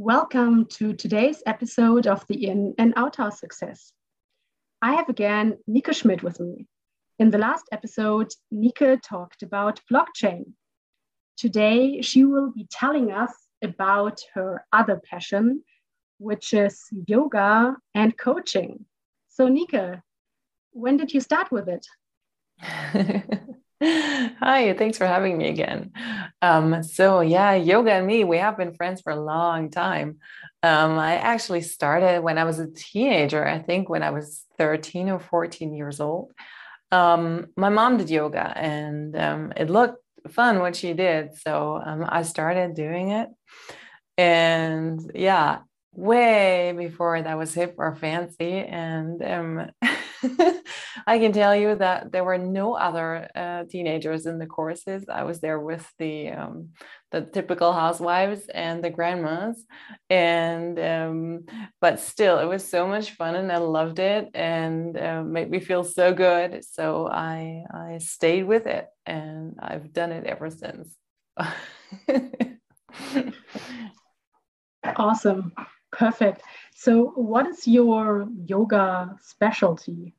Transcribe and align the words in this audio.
Welcome 0.00 0.66
to 0.76 0.92
today's 0.92 1.42
episode 1.44 2.06
of 2.06 2.24
the 2.28 2.46
In 2.46 2.72
and 2.78 2.92
Out 2.94 3.16
House 3.16 3.40
Success. 3.40 3.92
I 4.80 4.92
have 4.92 5.08
again 5.08 5.58
Nike 5.66 5.92
Schmidt 5.92 6.22
with 6.22 6.38
me. 6.38 6.68
In 7.18 7.30
the 7.30 7.38
last 7.38 7.64
episode, 7.72 8.28
Nike 8.52 8.96
talked 8.98 9.42
about 9.42 9.80
blockchain. 9.92 10.52
Today, 11.36 12.00
she 12.00 12.24
will 12.24 12.52
be 12.52 12.68
telling 12.70 13.10
us 13.10 13.34
about 13.60 14.20
her 14.34 14.64
other 14.72 15.00
passion, 15.04 15.64
which 16.18 16.54
is 16.54 16.80
yoga 17.08 17.74
and 17.92 18.16
coaching. 18.16 18.84
So, 19.26 19.48
Nike, 19.48 20.00
when 20.70 20.96
did 20.96 21.12
you 21.12 21.20
start 21.20 21.50
with 21.50 21.68
it? 21.68 21.84
Hi, 23.80 24.74
thanks 24.76 24.98
for 24.98 25.06
having 25.06 25.38
me 25.38 25.48
again. 25.48 25.92
Um, 26.42 26.82
so 26.82 27.20
yeah, 27.20 27.54
yoga 27.54 27.92
and 27.92 28.06
me, 28.06 28.24
we 28.24 28.38
have 28.38 28.56
been 28.56 28.74
friends 28.74 29.00
for 29.02 29.12
a 29.12 29.20
long 29.20 29.70
time. 29.70 30.18
Um, 30.64 30.98
I 30.98 31.14
actually 31.14 31.62
started 31.62 32.22
when 32.22 32.38
I 32.38 32.44
was 32.44 32.58
a 32.58 32.66
teenager, 32.66 33.46
I 33.46 33.60
think 33.60 33.88
when 33.88 34.02
I 34.02 34.10
was 34.10 34.44
13 34.58 35.08
or 35.08 35.20
14 35.20 35.74
years 35.74 36.00
old. 36.00 36.32
Um, 36.90 37.48
my 37.56 37.68
mom 37.68 37.98
did 37.98 38.10
yoga 38.10 38.52
and 38.56 39.16
um, 39.16 39.52
it 39.56 39.70
looked 39.70 40.02
fun 40.28 40.58
what 40.58 40.74
she 40.74 40.92
did. 40.94 41.36
So 41.36 41.80
um, 41.84 42.04
I 42.08 42.22
started 42.22 42.74
doing 42.74 43.10
it. 43.10 43.28
And 44.16 45.00
yeah, 45.14 45.60
way 45.92 46.74
before 46.76 47.22
that 47.22 47.38
was 47.38 47.54
hip 47.54 47.74
or 47.78 47.94
fancy. 47.94 48.58
And 48.58 49.22
um, 49.22 49.70
I 51.06 51.18
can 51.18 51.32
tell 51.32 51.54
you 51.54 51.74
that 51.76 52.12
there 52.12 52.24
were 52.24 52.38
no 52.38 52.74
other 52.74 53.28
uh, 53.34 53.64
teenagers 53.70 54.26
in 54.26 54.38
the 54.38 54.46
courses. 54.46 55.04
I 55.08 55.24
was 55.24 55.40
there 55.40 55.60
with 55.60 55.90
the 55.98 56.30
um, 56.30 56.70
the 57.10 57.22
typical 57.22 57.72
housewives 57.72 58.42
and 58.52 58.82
the 58.82 58.90
grandmas, 58.90 59.64
and 60.10 60.78
um, 60.78 61.44
but 61.80 62.00
still, 62.00 62.38
it 62.38 62.46
was 62.46 62.68
so 62.68 62.86
much 62.86 63.12
fun, 63.12 63.34
and 63.36 63.52
I 63.52 63.58
loved 63.58 63.98
it, 63.98 64.28
and 64.34 64.96
uh, 64.98 65.22
made 65.22 65.50
me 65.50 65.60
feel 65.60 65.84
so 65.84 66.12
good. 66.12 66.64
So 66.64 67.08
I 67.08 67.64
I 67.72 67.98
stayed 67.98 68.44
with 68.44 68.66
it, 68.66 68.86
and 69.06 69.54
I've 69.60 69.92
done 69.92 70.12
it 70.12 70.26
ever 70.26 70.50
since. 70.50 70.94
awesome. 74.96 75.52
Perfect. 75.92 76.42
So, 76.80 77.06
what 77.16 77.48
is 77.48 77.66
your 77.66 78.28
yoga 78.46 79.16
specialty? 79.20 80.14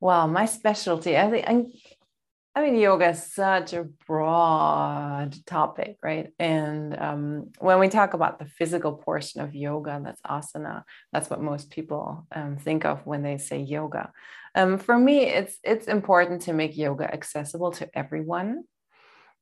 Well, 0.00 0.26
my 0.26 0.46
specialty, 0.46 1.18
I 1.18 1.30
think, 1.30 1.44
I, 1.46 2.58
I 2.58 2.64
mean, 2.64 2.80
yoga 2.80 3.10
is 3.10 3.22
such 3.22 3.74
a 3.74 3.84
broad 4.06 5.36
topic, 5.44 5.98
right? 6.02 6.32
And 6.38 6.98
um, 6.98 7.52
when 7.58 7.78
we 7.78 7.90
talk 7.90 8.14
about 8.14 8.38
the 8.38 8.46
physical 8.46 8.94
portion 8.94 9.42
of 9.42 9.54
yoga, 9.54 10.00
that's 10.02 10.22
asana. 10.22 10.84
That's 11.12 11.28
what 11.28 11.42
most 11.42 11.70
people 11.70 12.26
um, 12.34 12.56
think 12.56 12.86
of 12.86 13.04
when 13.04 13.22
they 13.22 13.36
say 13.36 13.58
yoga. 13.58 14.10
Um, 14.54 14.78
for 14.78 14.96
me, 14.96 15.26
it's 15.26 15.58
it's 15.62 15.88
important 15.88 16.40
to 16.42 16.54
make 16.54 16.74
yoga 16.74 17.04
accessible 17.12 17.72
to 17.72 17.90
everyone. 17.92 18.64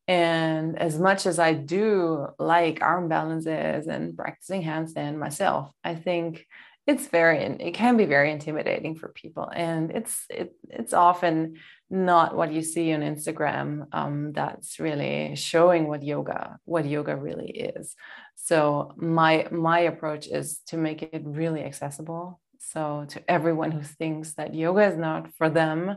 And 0.07 0.79
as 0.79 0.99
much 0.99 1.25
as 1.27 1.39
I 1.39 1.55
do 1.55 2.29
like 2.39 2.83
arm 2.83 3.09
balances 3.09 3.87
and 3.87 4.17
practicing 4.17 4.63
handstand 4.63 5.17
myself, 5.17 5.73
I 5.83 5.95
think 5.95 6.47
it's 6.87 7.07
very 7.07 7.39
it 7.39 7.73
can 7.73 7.97
be 7.97 8.05
very 8.05 8.31
intimidating 8.31 8.95
for 8.97 9.09
people, 9.09 9.51
and 9.55 9.91
it's 9.91 10.27
it, 10.29 10.55
it's 10.69 10.93
often 10.93 11.57
not 11.89 12.37
what 12.37 12.53
you 12.53 12.61
see 12.61 12.93
on 12.93 13.01
Instagram 13.01 13.87
um, 13.93 14.33
that's 14.33 14.79
really 14.79 15.35
showing 15.37 15.89
what 15.89 16.03
yoga 16.03 16.59
what 16.65 16.85
yoga 16.85 17.17
really 17.17 17.51
is. 17.51 17.95
So 18.35 18.93
my 18.97 19.49
my 19.51 19.81
approach 19.81 20.27
is 20.27 20.61
to 20.67 20.77
make 20.77 21.03
it 21.03 21.23
really 21.25 21.63
accessible. 21.63 22.41
So 22.59 23.07
to 23.11 23.31
everyone 23.31 23.71
who 23.71 23.83
thinks 23.83 24.35
that 24.35 24.55
yoga 24.55 24.83
is 24.83 24.97
not 24.99 25.33
for 25.39 25.49
them, 25.49 25.97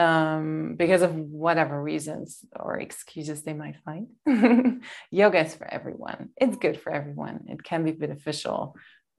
um, 0.00 0.74
because 0.76 1.02
of 1.02 1.14
whatever 1.14 1.80
reasons 1.82 2.44
or 2.58 2.78
excuses 2.78 3.42
they 3.42 3.52
might 3.52 3.76
find. 3.84 4.08
Yoga 5.10 5.40
is 5.40 5.54
for 5.54 5.66
everyone. 5.66 6.30
It's 6.36 6.56
good 6.56 6.80
for 6.80 6.90
everyone. 6.90 7.46
It 7.48 7.62
can 7.62 7.84
be 7.84 7.92
beneficial, 7.92 8.76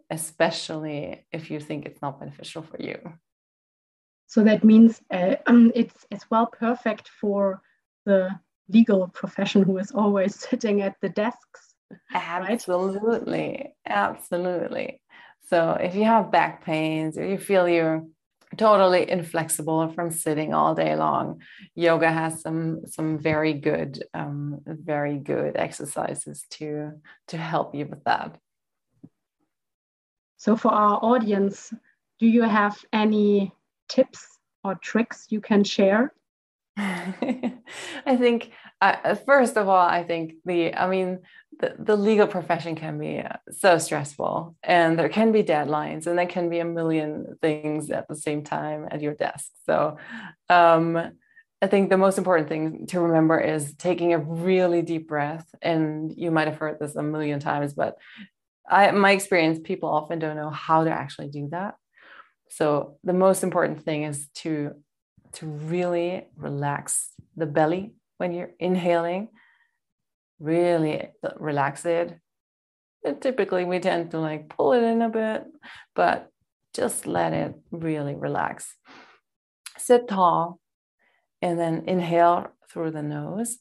especially 0.10 1.26
if 1.32 1.52
you 1.52 1.60
think 1.60 1.86
it's 1.86 2.02
not 2.02 2.20
beneficial 2.20 2.64
for 2.64 2.82
you. 2.82 2.98
So 4.28 4.44
that 4.44 4.64
means 4.64 5.02
uh, 5.12 5.36
um, 5.46 5.72
it's 5.76 6.06
as 6.12 6.24
well 6.32 6.48
perfect 6.48 7.10
for 7.10 7.62
the 8.06 8.30
legal 8.70 9.08
profession 9.10 9.62
who 9.64 9.78
is 9.78 9.92
always 9.92 10.40
sitting 10.50 10.82
at 10.82 10.96
the 11.02 11.10
desks. 11.10 11.76
Absolutely. 12.14 13.48
Right? 13.48 13.72
Absolutely. 13.86 15.02
So 15.50 15.72
if 15.74 15.96
you 15.96 16.06
have 16.06 16.32
back 16.32 16.64
pains 16.64 17.18
or 17.18 17.26
you 17.28 17.38
feel 17.38 17.68
you're 17.68 18.06
totally 18.58 19.10
inflexible 19.10 19.90
from 19.90 20.12
sitting 20.12 20.54
all 20.54 20.76
day 20.76 20.96
long. 20.96 21.42
Yoga 21.76 22.12
has 22.12 22.42
some 22.42 22.86
some 22.86 23.18
very 23.18 23.54
good 23.54 24.04
um, 24.14 24.62
very 24.66 25.18
good 25.18 25.56
exercises 25.56 26.44
to 26.52 26.92
to 27.28 27.38
help 27.38 27.74
you 27.76 27.86
with 27.86 28.04
that. 28.04 28.38
So 30.38 30.56
for 30.56 30.72
our 30.72 31.00
audience 31.02 31.74
do 32.22 32.28
you 32.28 32.44
have 32.44 32.78
any 32.94 33.52
tips 33.90 34.40
or 34.64 34.76
tricks 34.76 35.26
you 35.30 35.42
can 35.42 35.64
share 35.64 36.14
I 36.78 38.18
think, 38.18 38.52
uh, 38.80 39.16
first 39.16 39.58
of 39.58 39.68
all, 39.68 39.86
I 39.86 40.04
think 40.04 40.34
the, 40.46 40.74
I 40.74 40.88
mean, 40.88 41.20
the, 41.60 41.76
the 41.78 41.96
legal 41.96 42.28
profession 42.28 42.76
can 42.76 42.98
be 42.98 43.20
uh, 43.20 43.38
so 43.52 43.78
stressful 43.78 44.56
and 44.64 44.98
there 44.98 45.10
can 45.10 45.32
be 45.32 45.44
deadlines 45.44 46.08
and 46.08 46.18
there 46.18 46.26
can 46.26 46.50
be 46.50 46.60
a 46.60 46.66
million 46.66 47.38
things 47.42 47.92
at 47.92 48.08
the 48.08 48.16
same 48.16 48.44
time 48.44 48.88
at 48.90 49.02
your 49.02 49.14
desk. 49.14 49.52
So, 49.66 49.98
um, 50.50 51.12
I 51.64 51.68
think 51.68 51.90
the 51.90 51.98
most 51.98 52.18
important 52.18 52.50
thing 52.50 52.88
to 52.88 53.00
remember 53.00 53.40
is 53.40 53.76
taking 53.76 54.14
a 54.14 54.18
really 54.18 54.82
deep 54.82 55.08
breath. 55.08 55.48
And 55.62 56.12
you 56.18 56.32
might 56.32 56.48
have 56.48 56.58
heard 56.58 56.80
this 56.80 56.96
a 56.96 57.04
million 57.04 57.40
times, 57.40 57.74
but 57.74 57.98
I, 58.68 58.90
my 58.92 59.12
experience, 59.12 59.60
people 59.64 59.90
often 59.90 60.18
don't 60.18 60.38
know 60.38 60.50
how 60.50 60.84
to 60.84 60.90
actually 60.90 61.30
do 61.30 61.50
that. 61.52 61.76
So 62.50 62.98
the 63.04 63.14
most 63.14 63.44
important 63.44 63.84
thing 63.84 64.04
is 64.04 64.28
to 64.36 64.72
to 65.34 65.46
really 65.46 66.28
relax 66.36 67.12
the 67.36 67.46
belly 67.46 67.94
when 68.18 68.34
you're 68.34 68.52
inhaling. 68.60 69.30
Really 70.40 71.10
relax 71.38 71.86
it. 71.86 72.18
And 73.04 73.22
typically, 73.22 73.66
we 73.66 73.80
tend 73.80 74.12
to 74.12 74.20
like 74.20 74.50
pull 74.50 74.74
it 74.74 74.84
in 74.84 75.02
a 75.02 75.10
bit, 75.10 75.46
but 75.96 76.30
just 76.74 77.08
let 77.08 77.34
it 77.34 77.56
really 77.72 78.16
relax. 78.16 78.76
Sit 79.78 80.08
tall 80.08 80.60
and 81.42 81.60
then 81.60 81.84
inhale 81.88 82.48
through 82.70 82.92
the 82.92 83.04
nose 83.04 83.60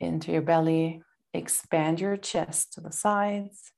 into 0.00 0.32
your 0.32 0.42
belly. 0.42 1.02
Expand 1.32 2.00
your 2.00 2.16
chest 2.16 2.72
to 2.72 2.80
the 2.80 2.92
sides 2.92 3.72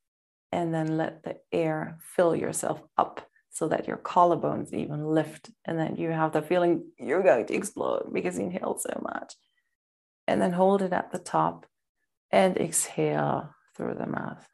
and 0.50 0.72
then 0.72 0.96
let 0.96 1.22
the 1.22 1.36
air 1.52 1.98
fill 2.00 2.34
yourself 2.34 2.80
up 2.96 3.26
so 3.52 3.68
that 3.68 3.86
your 3.86 3.98
collarbones 3.98 4.72
even 4.72 5.04
lift 5.04 5.50
and 5.66 5.78
then 5.78 5.94
you 5.96 6.10
have 6.10 6.32
the 6.32 6.40
feeling 6.40 6.86
you're 6.98 7.22
going 7.22 7.46
to 7.46 7.54
explode 7.54 8.10
because 8.12 8.38
you 8.38 8.46
inhaled 8.46 8.80
so 8.80 8.98
much. 9.02 9.34
And 10.26 10.40
then 10.40 10.52
hold 10.52 10.80
it 10.80 10.92
at 10.92 11.12
the 11.12 11.18
top 11.18 11.66
and 12.30 12.56
exhale 12.56 13.54
through 13.76 13.94
the 13.94 14.06
mouth. 14.06 14.48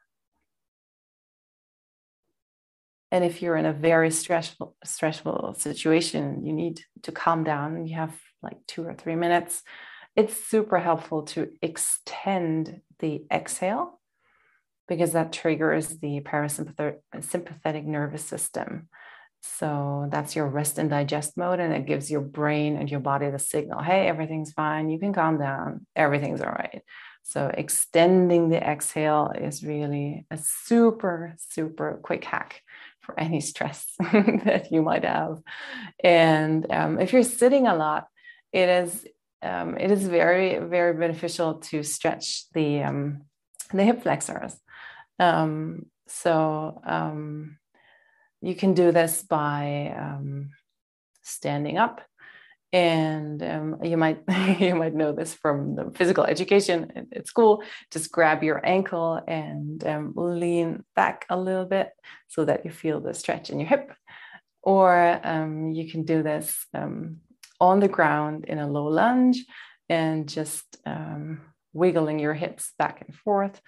And 3.11 3.23
if 3.23 3.41
you're 3.41 3.55
in 3.55 3.65
a 3.65 3.73
very 3.73 4.11
stressful, 4.11 4.75
stressful 4.83 5.55
situation, 5.57 6.45
you 6.45 6.51
need 6.51 6.81
to 7.03 7.11
calm 7.11 7.43
down 7.43 7.87
you 7.87 7.95
have 7.95 8.13
like 8.43 8.57
two 8.67 8.83
or 8.83 8.93
three 8.93 9.15
minutes. 9.15 9.63
It's 10.15 10.35
super 10.35 10.79
helpful 10.79 11.23
to 11.23 11.49
extend 11.61 12.81
the 12.99 13.23
exhale 13.31 13.98
because 14.89 15.13
that 15.13 15.31
triggers 15.31 15.99
the 15.99 16.19
parasympathetic 16.21 17.85
nervous 17.85 18.25
system. 18.25 18.89
So 19.41 20.09
that's 20.11 20.35
your 20.35 20.47
rest 20.47 20.77
and 20.77 20.89
digest 20.89 21.37
mode, 21.37 21.61
and 21.61 21.73
it 21.73 21.85
gives 21.85 22.11
your 22.11 22.21
brain 22.21 22.75
and 22.75 22.91
your 22.91 22.99
body 22.99 23.29
the 23.29 23.39
signal 23.39 23.81
hey, 23.81 24.07
everything's 24.07 24.51
fine, 24.51 24.89
you 24.89 24.99
can 24.99 25.13
calm 25.13 25.39
down, 25.39 25.85
everything's 25.95 26.41
all 26.41 26.51
right. 26.51 26.81
So 27.23 27.49
extending 27.53 28.49
the 28.49 28.57
exhale 28.57 29.31
is 29.39 29.63
really 29.63 30.25
a 30.31 30.37
super, 30.37 31.35
super 31.37 31.99
quick 32.01 32.25
hack 32.25 32.61
for 33.01 33.17
any 33.19 33.39
stress 33.39 33.85
that 33.99 34.69
you 34.71 34.81
might 34.81 35.05
have. 35.05 35.37
And 36.03 36.65
um, 36.71 36.99
if 36.99 37.13
you're 37.13 37.23
sitting 37.23 37.67
a 37.67 37.75
lot, 37.75 38.07
it 38.51 38.67
is 38.67 39.05
um, 39.41 39.77
it 39.77 39.89
is 39.89 40.05
very, 40.05 40.57
very 40.59 40.93
beneficial 40.93 41.55
to 41.69 41.83
stretch 41.83 42.49
the 42.53 42.83
um, 42.83 43.21
the 43.73 43.83
hip 43.83 44.03
flexors. 44.03 44.55
Um, 45.19 45.85
so 46.07 46.81
um, 46.85 47.57
you 48.41 48.55
can 48.55 48.73
do 48.73 48.91
this 48.91 49.21
by 49.21 49.93
um, 49.97 50.51
standing 51.21 51.77
up 51.77 52.01
and 52.71 53.41
um, 53.43 53.79
you 53.83 53.97
might 53.97 54.21
you 54.59 54.75
might 54.75 54.93
know 54.93 55.11
this 55.11 55.33
from 55.33 55.75
the 55.75 55.91
physical 55.91 56.23
education 56.23 56.91
at, 56.95 57.05
at 57.13 57.27
school. 57.27 57.63
Just 57.91 58.11
grab 58.11 58.43
your 58.43 58.65
ankle 58.65 59.21
and 59.27 59.85
um, 59.85 60.13
lean 60.15 60.83
back 60.95 61.25
a 61.29 61.37
little 61.37 61.65
bit 61.65 61.89
so 62.27 62.45
that 62.45 62.65
you 62.65 62.71
feel 62.71 62.99
the 62.99 63.13
stretch 63.13 63.49
in 63.49 63.59
your 63.59 63.69
hip. 63.69 63.91
Or 64.61 65.19
um, 65.23 65.71
you 65.71 65.89
can 65.89 66.03
do 66.03 66.21
this 66.21 66.65
on 66.73 67.79
the 67.79 67.87
ground 67.87 68.45
in 68.45 68.59
a 68.59 68.67
low 68.67 68.85
lunge 68.85 69.45
and 69.87 70.27
just 70.27 70.77
wiggling 71.73 72.19
your 72.19 72.33
hips 72.33 72.73
back 72.77 73.03
and 73.05 73.15
forth 73.15 73.61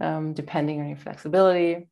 um, 0.00 0.32
depending 0.32 0.80
on 0.80 0.88
your 0.88 0.98
flexibility 0.98 1.88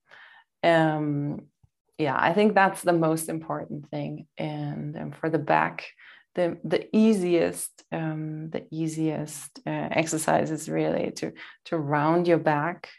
yeah 1.98 2.16
i 2.18 2.32
think 2.32 2.54
that's 2.54 2.82
the 2.82 2.92
most 2.92 3.28
important 3.28 3.88
thing 3.90 4.26
and 4.38 5.14
for 5.16 5.30
the 5.30 5.38
back 5.38 5.86
the 6.34 6.58
the 6.64 6.94
easiest 6.96 7.70
um, 7.92 8.50
the 8.50 8.66
easiest 8.70 9.58
uh, 9.66 9.88
exercise 9.90 10.50
is 10.50 10.68
really 10.68 11.12
to 11.12 11.32
to 11.66 11.78
round 11.78 12.26
your 12.26 12.38
back. 12.38 12.90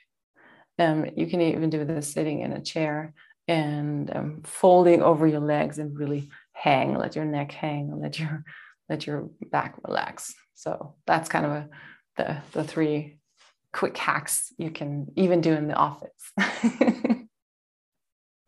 Um, 0.79 1.05
you 1.15 1.27
can 1.27 1.41
even 1.41 1.69
do 1.69 1.85
this 1.85 2.11
sitting 2.11 2.41
in 2.41 2.51
a 2.51 2.61
chair 2.61 3.13
and 3.47 4.13
um, 4.15 4.41
folding 4.43 5.01
over 5.01 5.25
your 5.27 5.39
legs 5.39 5.79
and 5.79 5.97
really 5.97 6.29
hang, 6.53 6.97
let 6.97 7.15
your 7.15 7.25
neck 7.25 7.51
hang, 7.51 7.99
let 7.99 8.19
your 8.19 8.43
let 8.89 9.05
your 9.05 9.29
back 9.51 9.75
relax. 9.85 10.33
So 10.53 10.95
that's 11.05 11.29
kind 11.29 11.45
of 11.45 11.51
a 11.51 11.69
the 12.17 12.37
the 12.53 12.63
three 12.63 13.19
quick 13.75 13.97
hacks 13.97 14.53
you 14.57 14.71
can 14.71 15.11
even 15.15 15.41
do 15.41 15.53
in 15.53 15.67
the 15.67 15.75
office. 15.75 16.31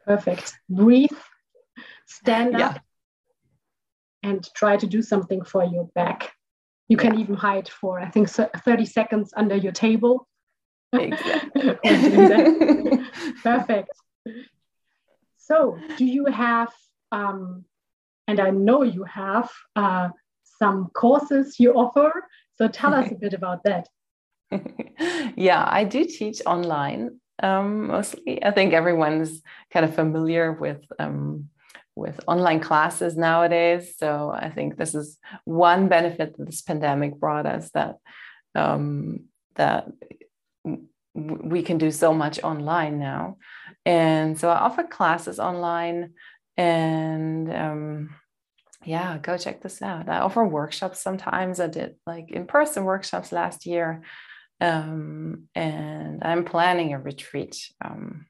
Perfect. 0.06 0.54
Breathe, 0.70 1.10
stand 2.08 2.56
up, 2.56 2.60
yeah 2.76 2.82
and 4.28 4.48
try 4.56 4.78
to 4.78 4.88
do 4.88 5.02
something 5.02 5.44
for 5.44 5.64
your 5.64 5.86
back. 5.96 6.32
You 6.90 6.98
can 6.98 7.20
even 7.20 7.36
hide 7.36 7.68
for, 7.68 8.00
I 8.00 8.10
think, 8.10 8.30
30 8.30 8.86
seconds 8.86 9.34
under 9.36 9.56
your 9.56 9.74
table. 9.74 10.28
Exactly. 10.94 11.72
Perfect. 13.44 13.90
So, 15.38 15.78
do 15.98 16.06
you 16.06 16.26
have, 16.26 16.72
um, 17.12 17.66
and 18.28 18.40
I 18.40 18.52
know 18.52 18.84
you 18.84 19.04
have, 19.04 19.50
uh, 19.76 20.10
some 20.60 20.90
courses 20.94 21.60
you 21.60 21.74
offer? 21.74 22.12
So, 22.56 22.68
tell 22.68 22.94
us 22.94 23.12
a 23.12 23.16
bit 23.16 23.34
about 23.34 23.64
that. 23.66 23.88
yeah, 25.36 25.68
I 25.70 25.84
do 25.84 26.06
teach 26.06 26.42
online 26.46 27.20
um, 27.42 27.88
mostly. 27.88 28.44
I 28.44 28.52
think 28.52 28.74
everyone's 28.74 29.42
kind 29.72 29.86
of 29.86 29.96
familiar 29.96 30.52
with 30.54 30.84
um, 31.00 31.50
with 31.96 32.20
online 32.28 32.60
classes 32.60 33.18
nowadays. 33.18 33.96
So 33.98 34.32
I 34.34 34.50
think 34.50 34.78
this 34.78 34.96
is 34.96 35.18
one 35.46 35.88
benefit 35.88 36.38
that 36.38 36.46
this 36.46 36.62
pandemic 36.62 37.20
brought 37.20 37.46
us 37.46 37.70
that 37.72 37.98
um, 38.56 39.26
that 39.56 39.88
we 41.14 41.64
can 41.64 41.78
do 41.78 41.92
so 41.92 42.14
much 42.14 42.40
online 42.44 43.00
now. 43.00 43.38
And 43.86 44.40
so 44.40 44.50
I 44.50 44.60
offer 44.60 44.84
classes 44.84 45.40
online 45.40 46.14
and 46.56 47.52
um, 47.52 48.16
yeah, 48.86 49.18
go 49.18 49.38
check 49.38 49.62
this 49.62 49.82
out. 49.82 50.10
I 50.10 50.20
offer 50.20 50.46
workshops 50.46 51.02
sometimes. 51.02 51.60
I 51.60 51.68
did 51.68 51.96
like 52.06 52.32
in 52.32 52.46
person 52.46 52.84
workshops 52.86 53.32
last 53.32 53.66
year. 53.66 54.04
Um, 54.60 55.50
and 55.54 56.24
I'm 56.24 56.46
planning 56.46 56.94
a 56.94 57.00
retreat 57.00 57.58
um, 57.84 58.26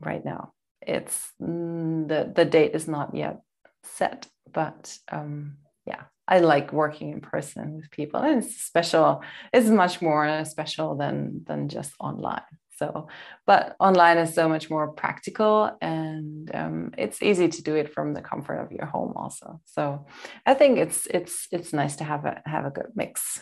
right 0.00 0.24
now. 0.24 0.52
It's 0.80 1.32
mm, 1.40 2.08
the 2.08 2.32
the 2.34 2.44
date 2.44 2.74
is 2.74 2.88
not 2.88 3.14
yet 3.14 3.40
set 3.84 4.28
but 4.52 4.96
um 5.10 5.56
yeah 5.86 6.02
i 6.28 6.38
like 6.38 6.72
working 6.72 7.10
in 7.10 7.20
person 7.20 7.74
with 7.74 7.90
people. 7.90 8.20
And 8.20 8.42
it's 8.42 8.56
special 8.56 9.22
it's 9.52 9.68
much 9.68 10.00
more 10.00 10.44
special 10.44 10.96
than 10.96 11.42
than 11.46 11.68
just 11.68 11.92
online. 12.00 12.42
So 12.76 13.08
but 13.46 13.76
online 13.78 14.18
is 14.18 14.34
so 14.34 14.48
much 14.48 14.70
more 14.70 14.92
practical 14.92 15.76
and 15.80 16.50
um, 16.54 16.90
it's 16.98 17.22
easy 17.22 17.48
to 17.48 17.62
do 17.62 17.76
it 17.76 17.92
from 17.92 18.14
the 18.14 18.22
comfort 18.22 18.58
of 18.58 18.72
your 18.72 18.86
home 18.86 19.12
also. 19.16 19.60
So 19.64 20.06
i 20.46 20.54
think 20.54 20.78
it's 20.78 21.06
it's 21.06 21.48
it's 21.52 21.72
nice 21.72 21.96
to 21.96 22.04
have 22.04 22.24
a 22.24 22.42
have 22.46 22.64
a 22.64 22.70
good 22.70 22.90
mix 22.94 23.40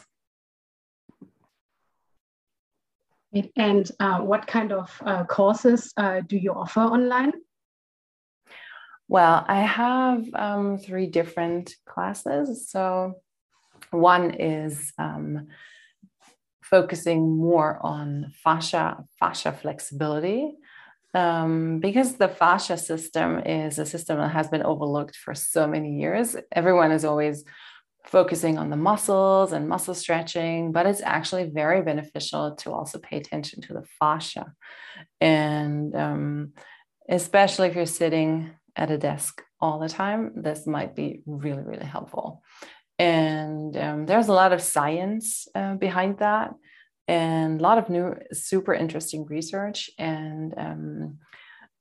and 3.57 3.91
uh, 4.01 4.21
what 4.21 4.47
kind 4.47 4.73
of 4.73 4.91
uh, 5.05 5.25
courses 5.25 5.93
uh, 5.97 6.21
do 6.27 6.37
you 6.37 6.53
offer 6.53 6.81
online? 6.81 7.33
Well, 9.09 9.45
I 9.49 9.61
have 9.61 10.25
um, 10.35 10.79
three 10.79 11.07
different 11.07 11.75
classes. 11.87 12.71
So, 12.71 13.15
one 13.91 14.35
is 14.35 14.93
um, 14.99 15.49
focusing 16.63 17.37
more 17.37 17.79
on 17.83 18.33
fascia 18.43 19.05
fascia 19.19 19.53
flexibility. 19.53 20.53
Um, 21.13 21.81
because 21.81 22.15
the 22.15 22.29
fascia 22.29 22.79
system 22.79 23.41
is 23.41 23.81
a 23.81 23.87
system 23.87 24.19
that 24.19 24.29
has 24.29 24.47
been 24.47 24.63
overlooked 24.63 25.17
for 25.17 25.35
so 25.35 25.67
many 25.67 25.99
years. 25.99 26.37
Everyone 26.53 26.93
is 26.93 27.05
always 27.05 27.45
focusing 28.07 28.59
on 28.59 28.71
the 28.71 28.77
muscles 28.77 29.53
and 29.53 29.69
muscle 29.69 29.95
stretching, 29.95 30.73
but 30.73 30.87
it's 30.87 31.03
actually 31.03 31.45
very 31.45 31.83
beneficial 31.83 32.55
to 32.57 32.73
also 32.73 32.99
pay 32.99 33.17
attention 33.17 33.61
to 33.63 33.75
the 33.75 33.85
fascia. 33.99 34.53
And 35.21 35.95
um, 35.95 36.53
especially 37.09 37.69
if 37.69 37.77
you're 37.77 37.87
sitting 37.87 38.51
at 38.77 38.91
a 38.91 38.99
desk 38.99 39.43
all 39.61 39.79
the 39.79 39.89
time, 39.89 40.33
this 40.37 40.67
might 40.67 40.95
be 40.95 41.23
really, 41.27 41.63
really 41.63 41.87
helpful. 41.87 42.43
And 42.99 43.77
um, 43.77 44.07
there's 44.07 44.29
a 44.29 44.33
lot 44.33 44.53
of 44.53 44.61
science 44.61 45.49
uh, 45.55 45.75
behind 45.75 46.19
that 46.19 46.53
and 47.09 47.61
a 47.61 47.63
lot 47.63 47.79
of 47.79 47.89
new, 47.89 48.15
super 48.33 48.75
interesting 48.75 49.27
research. 49.27 49.91
And 49.99 50.55
um, 50.57 51.19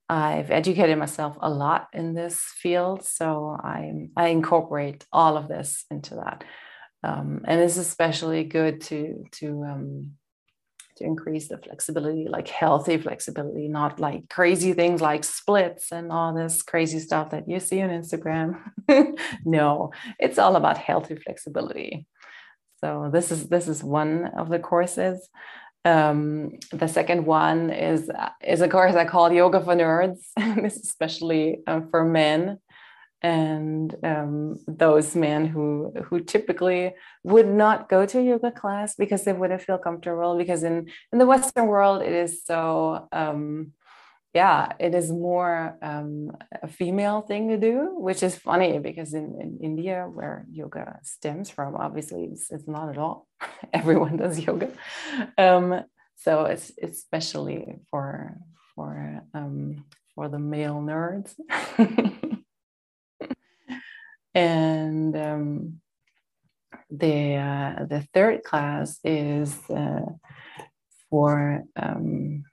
I've 0.10 0.50
educated 0.50 0.98
myself 0.98 1.38
a 1.40 1.50
lot 1.50 1.88
in 1.94 2.16
this 2.16 2.40
field, 2.40 3.04
so 3.06 3.56
I 3.64 4.10
I 4.18 4.30
incorporate 4.30 5.06
all 5.12 5.38
of 5.38 5.48
this 5.48 5.86
into 5.92 6.16
that, 6.16 6.44
um, 7.04 7.42
and 7.46 7.62
it's 7.62 7.78
especially 7.78 8.44
good 8.44 8.82
to 8.82 9.24
to 9.34 9.64
um, 9.66 10.12
to 11.00 11.06
increase 11.06 11.48
the 11.48 11.58
flexibility, 11.58 12.28
like 12.28 12.48
healthy 12.48 12.98
flexibility, 12.98 13.68
not 13.68 14.00
like 14.00 14.30
crazy 14.30 14.74
things 14.74 15.00
like 15.02 15.24
splits 15.24 15.92
and 15.92 16.12
all 16.12 16.34
this 16.34 16.62
crazy 16.62 17.00
stuff 17.00 17.30
that 17.30 17.48
you 17.48 17.60
see 17.60 17.82
on 17.82 17.90
Instagram. 17.90 18.60
no, 19.46 19.92
it's 20.20 20.38
all 20.38 20.56
about 20.56 20.78
healthy 20.78 21.16
flexibility. 21.16 22.08
So 22.82 23.10
this 23.12 23.32
is 23.32 23.48
this 23.48 23.68
is 23.68 23.84
one 23.84 24.26
of 24.38 24.50
the 24.50 24.60
courses. 24.60 25.30
Um, 25.86 26.52
the 26.72 26.88
second 26.88 27.26
one 27.26 27.70
is 27.70 28.12
is 28.46 28.62
a 28.62 28.68
course 28.68 28.96
I 28.96 29.06
call 29.06 29.32
Yoga 29.32 29.62
for 29.62 29.76
Nerds. 29.76 30.20
this 30.62 30.76
is 30.78 30.86
especially 30.86 31.60
uh, 31.68 31.82
for 31.90 32.04
men 32.04 32.60
and 33.22 33.96
um, 34.04 34.56
those 34.68 35.16
men 35.16 35.46
who 35.46 35.92
who 36.06 36.22
typically 36.22 36.94
would 37.24 37.48
not 37.48 37.90
go 37.90 38.06
to 38.06 38.22
yoga 38.22 38.52
class 38.52 38.96
because 38.96 39.26
they 39.26 39.34
wouldn't 39.34 39.62
feel 39.62 39.78
comfortable 39.78 40.38
because 40.38 40.64
in 40.64 40.90
in 41.12 41.20
the 41.20 41.26
Western 41.26 41.68
world 41.68 42.02
it 42.02 42.14
is 42.14 42.44
so 42.46 43.08
um, 43.12 43.74
yeah 44.34 44.72
it 44.80 44.94
is 44.94 45.12
more 45.12 45.78
um, 45.82 46.32
a 46.62 46.68
female 46.68 47.22
thing 47.22 47.50
to 47.50 47.58
do 47.58 47.96
which 47.98 48.22
is 48.24 48.36
funny 48.36 48.80
because 48.80 49.14
in, 49.14 49.38
in 49.42 49.60
India 49.62 50.08
where 50.12 50.46
yoga 50.52 51.00
stems 51.04 51.50
from 51.50 51.76
obviously 51.76 52.26
it's, 52.26 52.52
it's 52.52 52.68
not 52.68 52.90
at 52.90 52.98
all. 52.98 53.28
Everyone 53.74 54.18
does 54.18 54.40
yoga. 54.40 54.72
Um, 55.38 55.84
so 56.16 56.46
it's, 56.46 56.72
especially 56.82 57.80
for 57.90 58.38
for 58.76 59.24
um, 59.34 59.86
for 60.14 60.28
the 60.30 60.40
male 60.40 60.82
nerds. 60.82 61.36
And 64.36 65.16
um, 65.18 65.82
the 66.90 67.36
uh, 67.36 67.86
the 67.86 68.08
third 68.14 68.44
class 68.44 69.00
is 69.04 69.58
uh, 69.70 70.06
for 71.10 71.64
um, 71.76 72.44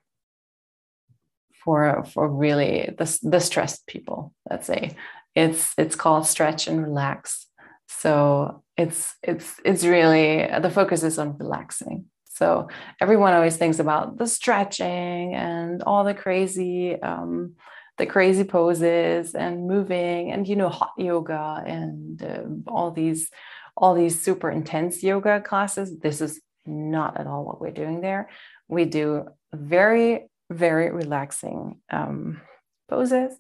for 1.67 2.05
for 2.15 2.29
really 2.29 2.95
the, 2.97 3.19
the 3.23 3.41
stressed 3.41 3.87
people 3.87 4.33
let's 4.49 4.67
say. 4.67 4.97
It's 5.35 5.75
it's 5.77 5.97
called 5.97 6.27
stretch 6.27 6.67
and 6.67 6.83
relax. 6.83 7.47
So 7.89 8.63
it's 8.79 9.15
it's 9.23 9.61
it's 9.65 9.85
really 9.85 10.49
the 10.61 10.71
focus 10.71 11.03
is 11.03 11.19
on 11.19 11.37
relaxing. 11.37 12.07
So 12.25 12.69
everyone 13.01 13.35
always 13.35 13.57
thinks 13.57 13.79
about 13.79 14.17
the 14.17 14.27
stretching 14.27 15.35
and 15.35 15.83
all 15.83 16.05
the 16.05 16.15
crazy 16.15 17.01
um, 17.03 17.55
the 17.99 18.07
crazy 18.07 18.45
poses 18.45 19.35
and 19.35 19.67
moving 19.67 20.31
and 20.33 20.47
you 20.47 20.57
know 20.57 20.69
hot 20.69 20.93
yoga 20.97 21.63
and 21.67 22.23
uh, 22.23 22.71
all 22.71 22.91
these 22.93 23.31
all 23.77 23.95
these 23.95 24.23
super 24.23 24.51
intense 24.51 25.03
yoga 25.03 25.41
classes. 25.41 25.99
This 25.99 26.21
is 26.21 26.41
not 26.65 27.19
at 27.21 27.27
all 27.27 27.45
what 27.45 27.61
we're 27.61 27.71
doing 27.83 28.01
there. 28.01 28.29
We 28.69 28.85
do 28.85 29.29
very 29.53 30.29
very 30.51 30.91
relaxing 30.91 31.81
um, 31.91 32.41
poses 32.89 33.35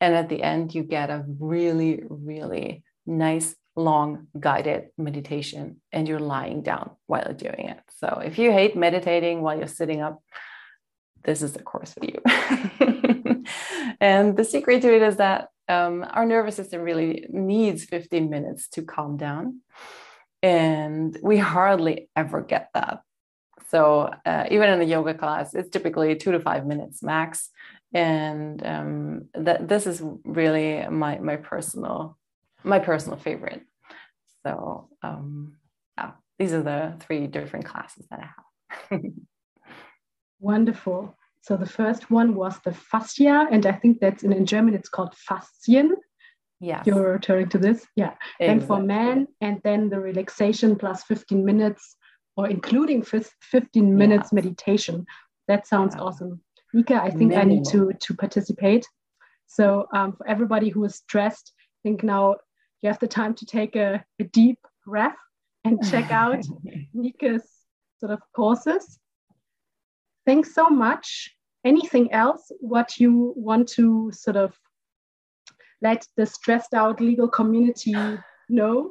and 0.00 0.14
at 0.14 0.28
the 0.28 0.42
end 0.42 0.74
you 0.74 0.82
get 0.82 1.10
a 1.10 1.24
really 1.38 2.02
really 2.08 2.82
nice 3.06 3.56
long 3.76 4.26
guided 4.38 4.88
meditation 4.98 5.80
and 5.92 6.06
you're 6.06 6.20
lying 6.20 6.62
down 6.62 6.90
while 7.06 7.32
doing 7.32 7.68
it. 7.68 7.80
So 7.98 8.20
if 8.24 8.38
you 8.38 8.52
hate 8.52 8.76
meditating 8.76 9.40
while 9.40 9.56
you're 9.56 9.66
sitting 9.66 10.02
up, 10.02 10.22
this 11.24 11.42
is 11.42 11.52
the 11.52 11.62
course 11.62 11.94
for 11.94 12.04
you. 12.04 12.20
and 14.00 14.36
the 14.36 14.44
secret 14.44 14.82
to 14.82 14.94
it 14.94 15.02
is 15.02 15.16
that 15.16 15.48
um, 15.68 16.04
our 16.10 16.26
nervous 16.26 16.56
system 16.56 16.82
really 16.82 17.26
needs 17.30 17.84
15 17.84 18.28
minutes 18.28 18.68
to 18.70 18.82
calm 18.82 19.16
down. 19.16 19.60
And 20.42 21.16
we 21.22 21.38
hardly 21.38 22.10
ever 22.16 22.42
get 22.42 22.68
that. 22.74 23.02
So 23.72 24.10
uh, 24.26 24.44
even 24.50 24.68
in 24.68 24.82
a 24.82 24.84
yoga 24.84 25.14
class, 25.14 25.54
it's 25.54 25.70
typically 25.70 26.14
two 26.14 26.32
to 26.32 26.40
five 26.40 26.66
minutes 26.66 27.02
max. 27.02 27.48
And 27.94 28.64
um, 28.66 29.28
that 29.34 29.66
this 29.66 29.86
is 29.86 30.02
really 30.24 30.86
my 30.88 31.18
my 31.18 31.36
personal 31.36 32.18
my 32.62 32.78
personal 32.78 33.18
favorite. 33.18 33.62
So 34.44 34.88
um, 35.02 35.54
yeah, 35.96 36.12
these 36.38 36.52
are 36.52 36.62
the 36.62 36.96
three 37.00 37.26
different 37.26 37.64
classes 37.64 38.06
that 38.10 38.20
I 38.20 38.28
have. 38.90 39.00
Wonderful. 40.40 41.16
So 41.40 41.56
the 41.56 41.66
first 41.66 42.10
one 42.10 42.34
was 42.34 42.58
the 42.64 42.72
fascia, 42.72 43.46
and 43.50 43.64
I 43.66 43.72
think 43.72 44.00
that's 44.00 44.22
in, 44.22 44.32
in 44.32 44.44
German 44.46 44.74
it's 44.74 44.88
called 44.88 45.14
Faszien. 45.28 45.90
Yeah. 46.60 46.82
You're 46.86 47.14
referring 47.14 47.48
to 47.48 47.58
this? 47.58 47.86
Yeah. 47.96 48.14
Exactly. 48.38 48.46
And 48.46 48.66
for 48.66 48.80
men, 48.80 49.26
and 49.40 49.60
then 49.64 49.88
the 49.88 49.98
relaxation 49.98 50.76
plus 50.76 51.02
15 51.04 51.44
minutes 51.44 51.96
or 52.36 52.48
including 52.48 53.02
15 53.02 53.96
minutes 53.96 54.32
meditation. 54.32 55.06
That 55.48 55.66
sounds 55.66 55.94
yeah. 55.94 56.02
awesome. 56.02 56.40
Nike, 56.72 56.94
I 56.94 57.10
think 57.10 57.34
I 57.34 57.42
need 57.42 57.64
to, 57.66 57.92
to 57.92 58.14
participate. 58.14 58.86
So 59.46 59.86
um, 59.92 60.12
for 60.12 60.26
everybody 60.26 60.70
who 60.70 60.84
is 60.84 60.96
stressed, 60.96 61.52
I 61.58 61.88
think 61.88 62.02
now 62.02 62.36
you 62.80 62.88
have 62.88 62.98
the 62.98 63.06
time 63.06 63.34
to 63.34 63.46
take 63.46 63.76
a, 63.76 64.02
a 64.18 64.24
deep 64.24 64.58
breath 64.86 65.16
and 65.64 65.78
check 65.90 66.10
out 66.10 66.44
Nike's 66.94 67.48
sort 67.98 68.12
of 68.12 68.20
courses. 68.34 68.98
Thanks 70.24 70.54
so 70.54 70.68
much. 70.68 71.30
Anything 71.64 72.12
else 72.12 72.50
what 72.60 72.98
you 72.98 73.34
want 73.36 73.68
to 73.70 74.10
sort 74.12 74.36
of 74.36 74.56
let 75.80 76.06
the 76.16 76.26
stressed 76.26 76.74
out 76.74 77.00
legal 77.00 77.28
community 77.28 77.94
know? 78.48 78.90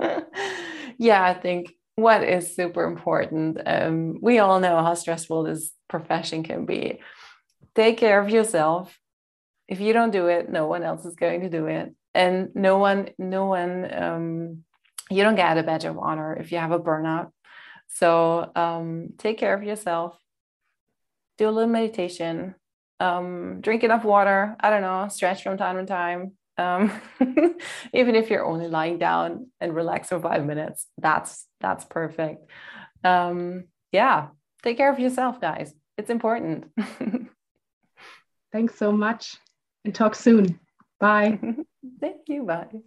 yeah, 0.98 1.24
I 1.24 1.34
think 1.34 1.74
what 2.00 2.22
is 2.22 2.54
super 2.54 2.84
important. 2.84 3.58
Um, 3.64 4.18
we 4.20 4.38
all 4.38 4.60
know 4.60 4.82
how 4.82 4.94
stressful 4.94 5.44
this 5.44 5.72
profession 5.88 6.42
can 6.42 6.66
be. 6.66 7.00
Take 7.74 7.98
care 7.98 8.20
of 8.20 8.30
yourself. 8.30 8.98
If 9.68 9.80
you 9.80 9.92
don't 9.92 10.10
do 10.10 10.26
it, 10.26 10.50
no 10.50 10.66
one 10.66 10.82
else 10.82 11.04
is 11.04 11.14
going 11.14 11.42
to 11.42 11.48
do 11.48 11.66
it 11.66 11.94
and 12.14 12.50
no 12.54 12.78
one 12.78 13.08
no 13.18 13.46
one 13.46 13.88
um, 13.94 14.64
you 15.10 15.22
don't 15.22 15.36
get 15.36 15.58
a 15.58 15.62
badge 15.62 15.84
of 15.84 15.98
honor 15.98 16.36
if 16.36 16.52
you 16.52 16.58
have 16.58 16.72
a 16.72 16.78
burnout 16.78 17.30
so 17.88 18.50
um, 18.54 19.10
take 19.18 19.38
care 19.38 19.54
of 19.54 19.62
yourself 19.62 20.18
do 21.38 21.48
a 21.48 21.50
little 21.50 21.70
meditation 21.70 22.54
um, 22.98 23.60
drink 23.60 23.84
enough 23.84 24.04
water 24.04 24.56
i 24.60 24.70
don't 24.70 24.82
know 24.82 25.08
stretch 25.08 25.42
from 25.42 25.56
time 25.56 25.76
to 25.76 25.86
time 25.86 26.32
um, 26.60 26.92
even 27.94 28.14
if 28.14 28.30
you're 28.30 28.44
only 28.44 28.68
lying 28.68 28.98
down 28.98 29.48
and 29.60 29.74
relax 29.74 30.08
for 30.08 30.20
five 30.20 30.44
minutes 30.44 30.86
that's 30.98 31.46
that's 31.60 31.84
perfect 31.84 32.50
um, 33.04 33.64
yeah 33.92 34.28
take 34.62 34.76
care 34.76 34.92
of 34.92 34.98
yourself 34.98 35.40
guys 35.40 35.74
it's 35.96 36.10
important 36.10 36.66
thanks 38.52 38.76
so 38.76 38.92
much 38.92 39.36
and 39.84 39.94
talk 39.94 40.14
soon 40.14 40.60
bye 41.00 41.38
Thank 42.00 42.28
you. 42.28 42.44
Bye. 42.44 42.82